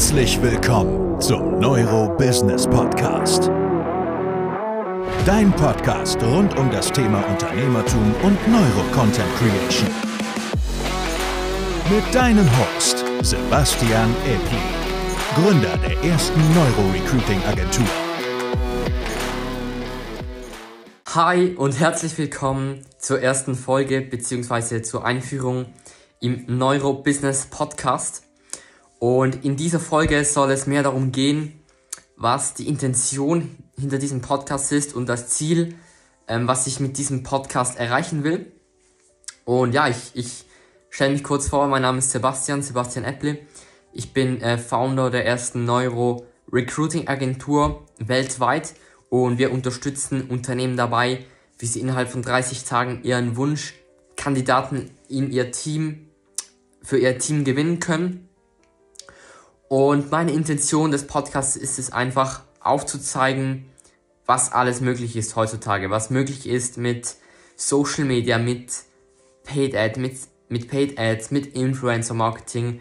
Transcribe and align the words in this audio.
Herzlich 0.00 0.40
willkommen 0.40 1.20
zum 1.20 1.58
Neuro 1.58 2.08
Business 2.16 2.66
Podcast. 2.66 3.48
Dein 5.26 5.52
Podcast 5.52 6.22
rund 6.22 6.58
um 6.58 6.70
das 6.70 6.90
Thema 6.90 7.22
Unternehmertum 7.28 8.14
und 8.22 8.48
Neuro 8.48 8.82
Content 8.94 9.28
Creation. 9.36 9.90
Mit 11.94 12.14
deinem 12.14 12.48
Host 12.58 13.04
Sebastian 13.20 14.10
Epli, 14.24 14.58
Gründer 15.34 15.76
der 15.76 16.02
ersten 16.10 16.40
Neuro 16.54 16.90
Recruiting 16.94 17.42
Agentur. 17.44 17.86
Hi 21.14 21.54
und 21.56 21.78
herzlich 21.78 22.16
willkommen 22.16 22.86
zur 22.96 23.20
ersten 23.20 23.54
Folge 23.54 24.00
bzw. 24.00 24.80
zur 24.80 25.04
Einführung 25.04 25.66
im 26.20 26.46
Neuro 26.48 26.94
Business 26.94 27.44
Podcast. 27.44 28.29
Und 29.00 29.46
in 29.46 29.56
dieser 29.56 29.80
Folge 29.80 30.24
soll 30.26 30.50
es 30.50 30.66
mehr 30.66 30.82
darum 30.82 31.10
gehen, 31.10 31.58
was 32.16 32.52
die 32.52 32.68
Intention 32.68 33.56
hinter 33.78 33.96
diesem 33.96 34.20
Podcast 34.20 34.72
ist 34.72 34.94
und 34.94 35.08
das 35.08 35.30
Ziel, 35.30 35.74
ähm, 36.28 36.46
was 36.46 36.66
ich 36.66 36.80
mit 36.80 36.98
diesem 36.98 37.22
Podcast 37.22 37.78
erreichen 37.78 38.24
will. 38.24 38.52
Und 39.46 39.72
ja, 39.72 39.88
ich, 39.88 40.10
ich 40.12 40.44
stelle 40.90 41.12
mich 41.12 41.24
kurz 41.24 41.48
vor, 41.48 41.66
mein 41.66 41.80
Name 41.80 41.98
ist 41.98 42.10
Sebastian, 42.10 42.60
Sebastian 42.60 43.06
Epple. 43.06 43.38
Ich 43.94 44.12
bin 44.12 44.42
äh, 44.42 44.58
Founder 44.58 45.10
der 45.10 45.24
ersten 45.24 45.64
Neuro 45.64 46.26
Recruiting 46.52 47.08
Agentur 47.08 47.86
weltweit 47.98 48.74
und 49.08 49.38
wir 49.38 49.50
unterstützen 49.50 50.28
Unternehmen 50.28 50.76
dabei, 50.76 51.24
wie 51.58 51.66
sie 51.66 51.80
innerhalb 51.80 52.10
von 52.10 52.20
30 52.20 52.64
Tagen 52.64 53.02
ihren 53.02 53.36
Wunschkandidaten 53.36 54.90
in 55.08 55.32
ihr 55.32 55.52
Team, 55.52 56.10
für 56.82 56.98
ihr 56.98 57.16
Team 57.18 57.44
gewinnen 57.44 57.80
können. 57.80 58.29
Und 59.72 60.10
meine 60.10 60.32
Intention 60.32 60.90
des 60.90 61.06
Podcasts 61.06 61.54
ist 61.54 61.78
es 61.78 61.92
einfach 61.92 62.42
aufzuzeigen, 62.58 63.66
was 64.26 64.50
alles 64.50 64.80
möglich 64.80 65.14
ist 65.14 65.36
heutzutage, 65.36 65.90
was 65.90 66.10
möglich 66.10 66.48
ist 66.48 66.76
mit 66.76 67.14
Social 67.54 68.04
Media, 68.04 68.38
mit 68.38 68.72
Paid 69.44 69.76
Ad, 69.76 70.00
mit, 70.00 70.18
mit 70.48 70.66
Paid 70.66 70.98
Ads, 70.98 71.30
mit 71.30 71.54
Influencer 71.54 72.14
Marketing 72.14 72.80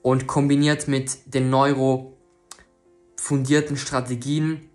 und 0.00 0.28
kombiniert 0.28 0.86
mit 0.86 1.18
den 1.26 1.50
neuro 1.50 2.16
fundierten 3.16 3.76
Strategien 3.76 4.70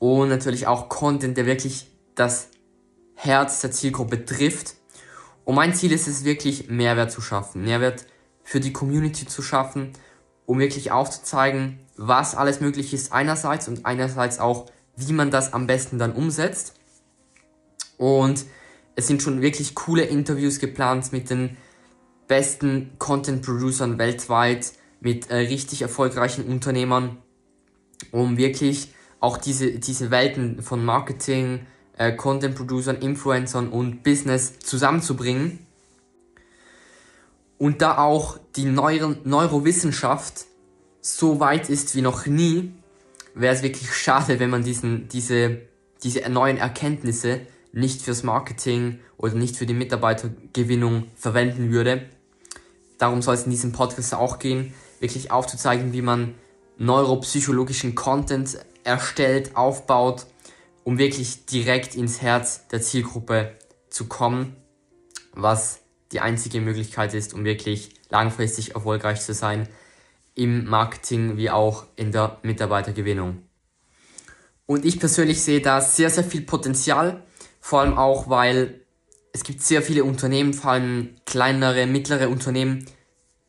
und 0.00 0.30
natürlich 0.30 0.66
auch 0.66 0.88
Content, 0.88 1.36
der 1.36 1.46
wirklich 1.46 1.92
das 2.16 2.48
Herz 3.14 3.60
der 3.60 3.70
Zielgruppe 3.70 4.24
trifft. 4.24 4.74
Und 5.44 5.54
mein 5.54 5.74
Ziel 5.74 5.92
ist 5.92 6.08
es 6.08 6.24
wirklich, 6.24 6.68
Mehrwert 6.68 7.12
zu 7.12 7.20
schaffen, 7.20 7.62
Mehrwert 7.62 8.04
für 8.42 8.58
die 8.58 8.72
Community 8.72 9.28
zu 9.28 9.42
schaffen 9.42 9.92
um 10.46 10.58
wirklich 10.58 10.90
aufzuzeigen, 10.90 11.78
was 11.96 12.34
alles 12.34 12.60
möglich 12.60 12.94
ist 12.94 13.12
einerseits 13.12 13.68
und 13.68 13.86
einerseits 13.86 14.38
auch, 14.38 14.66
wie 14.96 15.12
man 15.12 15.30
das 15.30 15.52
am 15.52 15.66
besten 15.66 15.98
dann 15.98 16.12
umsetzt. 16.12 16.74
Und 17.98 18.44
es 18.96 19.06
sind 19.06 19.22
schon 19.22 19.42
wirklich 19.42 19.74
coole 19.74 20.02
Interviews 20.02 20.58
geplant 20.58 21.12
mit 21.12 21.30
den 21.30 21.56
besten 22.26 22.92
Content-Producern 22.98 23.98
weltweit, 23.98 24.72
mit 25.00 25.30
äh, 25.30 25.36
richtig 25.36 25.82
erfolgreichen 25.82 26.44
Unternehmern, 26.44 27.18
um 28.12 28.36
wirklich 28.36 28.94
auch 29.18 29.36
diese, 29.36 29.72
diese 29.72 30.10
Welten 30.10 30.62
von 30.62 30.84
Marketing, 30.84 31.66
äh, 31.96 32.12
Content-Producern, 32.12 32.96
Influencern 32.96 33.68
und 33.68 34.02
Business 34.02 34.58
zusammenzubringen 34.58 35.66
und 37.60 37.82
da 37.82 37.98
auch 37.98 38.38
die 38.56 38.64
Neuro 38.64 39.14
Neurowissenschaft 39.22 40.46
so 41.02 41.40
weit 41.40 41.68
ist 41.68 41.94
wie 41.94 42.00
noch 42.00 42.24
nie, 42.24 42.72
wäre 43.34 43.54
es 43.54 43.62
wirklich 43.62 43.94
schade, 43.94 44.40
wenn 44.40 44.48
man 44.48 44.64
diesen, 44.64 45.08
diese, 45.08 45.60
diese 46.02 46.26
neuen 46.30 46.56
Erkenntnisse 46.56 47.42
nicht 47.72 48.00
fürs 48.00 48.22
Marketing 48.22 48.98
oder 49.18 49.34
nicht 49.34 49.56
für 49.56 49.66
die 49.66 49.74
Mitarbeitergewinnung 49.74 51.08
verwenden 51.14 51.70
würde. 51.70 52.06
Darum 52.96 53.20
soll 53.20 53.34
es 53.34 53.44
in 53.44 53.50
diesem 53.50 53.72
Podcast 53.72 54.14
auch 54.14 54.38
gehen, 54.38 54.72
wirklich 54.98 55.30
aufzuzeigen, 55.30 55.92
wie 55.92 56.02
man 56.02 56.36
neuropsychologischen 56.78 57.94
Content 57.94 58.58
erstellt, 58.84 59.54
aufbaut, 59.54 60.26
um 60.82 60.96
wirklich 60.96 61.44
direkt 61.44 61.94
ins 61.94 62.22
Herz 62.22 62.68
der 62.68 62.80
Zielgruppe 62.80 63.52
zu 63.90 64.06
kommen, 64.06 64.56
was 65.34 65.80
die 66.12 66.20
einzige 66.20 66.60
Möglichkeit 66.60 67.14
ist, 67.14 67.34
um 67.34 67.44
wirklich 67.44 67.90
langfristig 68.08 68.74
erfolgreich 68.74 69.20
zu 69.20 69.34
sein 69.34 69.68
im 70.34 70.64
Marketing 70.64 71.36
wie 71.36 71.50
auch 71.50 71.84
in 71.96 72.12
der 72.12 72.38
Mitarbeitergewinnung. 72.42 73.42
Und 74.66 74.84
ich 74.84 75.00
persönlich 75.00 75.42
sehe 75.42 75.60
da 75.60 75.80
sehr, 75.80 76.10
sehr 76.10 76.24
viel 76.24 76.42
Potenzial, 76.42 77.22
vor 77.60 77.80
allem 77.80 77.98
auch, 77.98 78.28
weil 78.28 78.80
es 79.32 79.42
gibt 79.42 79.62
sehr 79.62 79.82
viele 79.82 80.04
Unternehmen, 80.04 80.54
vor 80.54 80.72
allem 80.72 81.16
kleinere, 81.26 81.86
mittlere 81.86 82.28
Unternehmen, 82.28 82.86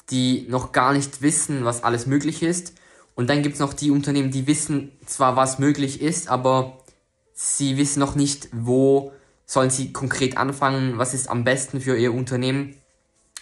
die 0.09 0.45
noch 0.49 0.71
gar 0.71 0.93
nicht 0.93 1.21
wissen, 1.21 1.63
was 1.63 1.83
alles 1.83 2.05
möglich 2.05 2.43
ist. 2.43 2.73
Und 3.15 3.29
dann 3.29 3.43
gibt 3.43 3.55
es 3.55 3.59
noch 3.59 3.73
die 3.73 3.91
Unternehmen, 3.91 4.31
die 4.31 4.47
wissen 4.47 4.91
zwar, 5.05 5.35
was 5.35 5.59
möglich 5.59 6.01
ist, 6.01 6.27
aber 6.27 6.83
sie 7.33 7.77
wissen 7.77 7.99
noch 7.99 8.15
nicht, 8.15 8.49
wo 8.51 9.13
sollen 9.51 9.69
sie 9.69 9.91
konkret 9.91 10.37
anfangen, 10.37 10.97
was 10.97 11.13
ist 11.13 11.29
am 11.29 11.43
besten 11.43 11.81
für 11.81 11.97
ihr 11.97 12.13
Unternehmen. 12.13 12.77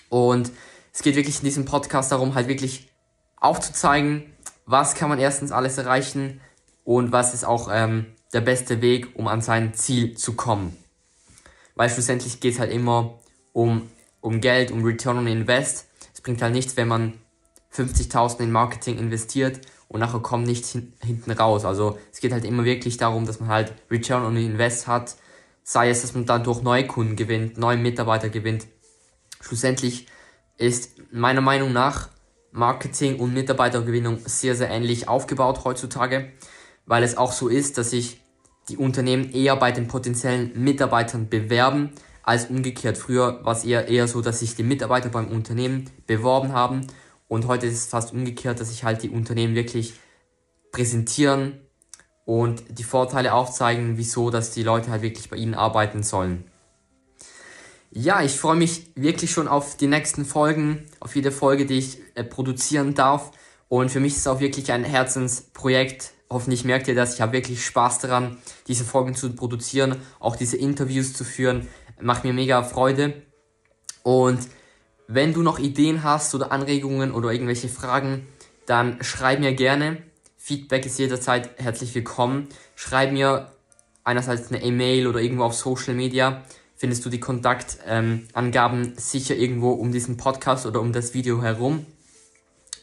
Und 0.09 0.52
es 0.92 1.03
geht 1.03 1.16
wirklich 1.16 1.38
in 1.38 1.46
diesem 1.46 1.66
Podcast 1.66 2.12
darum, 2.12 2.34
halt 2.34 2.47
wirklich 2.47 2.90
aufzuzeigen, 3.38 4.24
was 4.66 4.96
kann 4.96 5.09
man 5.09 5.19
erstens 5.19 5.52
alles 5.52 5.78
erreichen 5.78 6.42
und 6.84 7.12
was 7.12 7.36
ist 7.36 7.46
auch 7.46 7.69
ähm, 7.72 8.08
der 8.34 8.42
beste 8.42 8.81
Weg, 8.81 9.09
um 9.19 9.28
an 9.28 9.42
sein 9.42 9.75
Ziel 9.75 10.18
zu 10.18 10.34
kommen. 10.34 10.75
Weil 11.75 11.92
schlussendlich 11.92 12.40
geht 12.40 12.56
es 12.56 12.59
halt 12.59 12.72
immer 12.72 13.19
um, 13.53 13.88
um 14.19 14.42
Geld, 14.42 14.72
um 14.72 14.84
Return 14.84 15.19
on 15.19 15.28
Invest. 15.28 15.90
Es 16.12 16.22
bringt 16.22 16.42
halt 16.42 16.53
nichts, 16.53 16.75
wenn 16.75 16.88
man 16.88 17.14
50.000 17.72 18.40
in 18.40 18.52
Marketing 18.52 18.98
investiert 18.98 19.62
und 19.88 20.00
nachher 20.00 20.22
kommt 20.22 20.48
nichts 20.48 20.72
hin, 20.72 20.92
hinten 21.03 21.30
raus. 21.30 21.66
Also 21.66 22.00
es 22.12 22.19
geht 22.19 22.31
halt 22.31 22.46
immer 22.46 22.66
wirklich 22.66 22.98
darum, 22.98 23.28
dass 23.28 23.40
man 23.40 23.50
halt 23.50 23.75
Return 23.92 24.24
on 24.24 24.36
Invest 24.38 24.88
hat, 24.88 25.16
sei 25.64 25.90
es, 25.90 26.02
dass 26.02 26.14
man 26.14 26.25
dadurch 26.25 26.62
neue 26.62 26.88
Kunden 26.88 27.16
gewinnt, 27.16 27.58
neue 27.58 27.78
Mitarbeiter 27.78 28.30
gewinnt. 28.30 28.68
Schlussendlich 29.42 30.08
ist 30.58 30.97
meiner 31.12 31.42
Meinung 31.42 31.72
nach 31.72 32.09
Marketing 32.52 33.20
und 33.20 33.34
Mitarbeitergewinnung 33.34 34.19
sehr, 34.25 34.56
sehr 34.56 34.69
ähnlich 34.69 35.08
aufgebaut 35.08 35.64
heutzutage, 35.64 36.31
weil 36.86 37.03
es 37.03 37.18
auch 37.18 37.31
so 37.31 37.48
ist, 37.48 37.78
dass 37.78 37.92
sich 37.92 38.22
die 38.68 38.78
Unternehmen 38.78 39.31
eher 39.31 39.56
bei 39.56 39.72
den 39.72 39.88
potenziellen 39.88 40.52
Mitarbeitern 40.56 41.30
bewerben, 41.30 41.92
als 42.24 42.46
umgekehrt. 42.46 42.98
Früher 42.98 43.44
war 43.44 43.53
es 43.53 43.64
eher, 43.64 43.88
eher 43.88 44.08
so, 44.08 44.22
dass 44.22 44.40
sich 44.40 44.56
die 44.56 44.64
Mitarbeiter 44.64 45.09
beim 45.09 45.30
Unternehmen 45.30 45.90
beworben 46.06 46.53
haben 46.53 46.86
und 47.28 47.48
heute 47.48 47.68
ist 47.68 47.75
es 47.75 47.86
fast 47.86 48.12
umgekehrt, 48.12 48.59
dass 48.59 48.69
sich 48.69 48.84
halt 48.84 49.03
die 49.03 49.09
Unternehmen 49.09 49.56
wirklich 49.56 49.94
präsentieren, 50.72 51.62
und 52.30 52.64
die 52.70 52.84
Vorteile 52.84 53.34
aufzeigen, 53.34 53.98
wieso, 53.98 54.30
dass 54.30 54.52
die 54.52 54.62
Leute 54.62 54.92
halt 54.92 55.02
wirklich 55.02 55.32
bei 55.32 55.38
ihnen 55.38 55.56
arbeiten 55.56 56.04
sollen. 56.04 56.44
Ja, 57.90 58.22
ich 58.22 58.34
freue 58.34 58.56
mich 58.56 58.92
wirklich 58.94 59.32
schon 59.32 59.48
auf 59.48 59.78
die 59.78 59.88
nächsten 59.88 60.26
Folgen, 60.26 60.86
auf 61.00 61.16
jede 61.16 61.32
Folge, 61.32 61.66
die 61.66 61.80
ich 61.80 61.98
äh, 62.14 62.24
produzieren 62.24 62.94
darf. 62.94 63.32
Und 63.68 63.90
für 63.90 64.00
mich 64.00 64.14
ist 64.14 64.20
es 64.20 64.28
auch 64.28 64.42
wirklich 64.42 64.72
ein 64.72 64.84
Herzensprojekt. 64.84 66.12
Hoffentlich 66.30 66.64
merkt 66.66 66.88
ihr 66.88 66.94
das. 66.94 67.16
Ich 67.16 67.22
habe 67.22 67.34
wirklich 67.34 67.66
Spaß 67.66 67.98
daran, 67.98 68.38
diese 68.68 68.84
Folgen 68.84 69.16
zu 69.16 69.34
produzieren, 69.34 69.96
auch 70.20 70.36
diese 70.36 70.56
Interviews 70.56 71.14
zu 71.14 71.24
führen. 71.24 71.68
Macht 72.00 72.26
mir 72.26 72.34
mega 72.34 72.62
Freude. 72.62 73.24
Und 74.04 74.40
wenn 75.08 75.34
du 75.34 75.42
noch 75.42 75.58
Ideen 75.58 76.04
hast 76.04 76.36
oder 76.36 76.52
Anregungen 76.52 77.12
oder 77.12 77.32
irgendwelche 77.32 77.70
Fragen, 77.70 78.28
dann 78.68 79.02
schreib 79.02 79.40
mir 79.40 79.56
gerne. 79.56 80.04
Feedback 80.50 80.84
ist 80.88 80.98
jederzeit 80.98 81.51
herzlich 81.57 81.94
willkommen. 81.94 82.48
Schreib 82.74 83.12
mir 83.12 83.51
einerseits 84.04 84.51
eine 84.51 84.63
E-Mail 84.63 85.06
oder 85.06 85.22
irgendwo 85.22 85.44
auf 85.44 85.54
Social 85.54 85.94
Media. 85.94 86.42
Findest 86.75 87.06
du 87.06 87.12
die 87.12 87.19
Kontaktangaben 87.19 88.84
ähm, 88.84 88.94
sicher 88.98 89.36
irgendwo 89.36 89.69
um 89.69 89.92
diesen 89.92 90.18
Podcast 90.18 90.66
oder 90.66 90.81
um 90.81 90.92
das 90.92 91.13
Video 91.13 91.44
herum. 91.44 91.86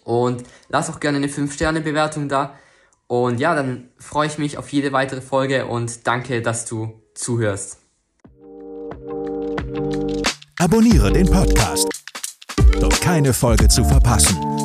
Und 0.05 0.45
lass 0.69 0.89
auch 0.91 1.01
gerne 1.01 1.17
eine 1.17 1.27
5-Sterne-Bewertung 1.27 2.29
da. 2.29 2.55
Und 3.09 3.41
ja, 3.41 3.57
dann 3.57 3.89
freue 3.99 4.29
ich 4.29 4.39
mich 4.39 4.59
auf 4.59 4.69
jede 4.69 4.93
weitere 4.93 5.21
Folge 5.21 5.67
und 5.67 6.07
danke, 6.07 6.43
dass 6.43 6.67
du 6.67 7.03
zuhörst. 7.17 7.79
Abonniere 10.61 11.13
den 11.13 11.29
Podcast, 11.29 11.89
um 12.81 12.91
keine 12.91 13.33
Folge 13.33 13.67
zu 13.67 13.85
verpassen 13.85 14.56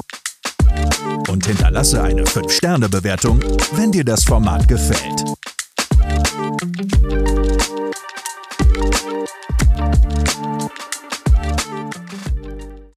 und 1.31 1.45
hinterlasse 1.45 2.03
eine 2.03 2.23
5-Sterne-Bewertung, 2.23 3.39
wenn 3.73 3.91
dir 3.91 4.03
das 4.03 4.23
Format 4.23 4.67
gefällt. 4.67 5.23